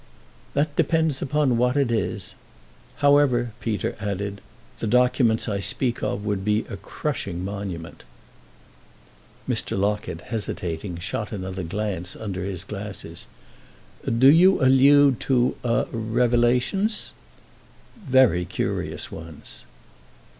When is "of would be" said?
6.01-6.65